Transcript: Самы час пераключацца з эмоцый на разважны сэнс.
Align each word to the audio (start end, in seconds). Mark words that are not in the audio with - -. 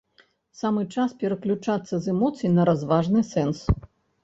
Самы 0.61 0.85
час 0.95 1.13
пераключацца 1.25 1.95
з 2.07 2.13
эмоцый 2.15 2.49
на 2.57 2.67
разважны 2.73 3.25
сэнс. 3.33 3.65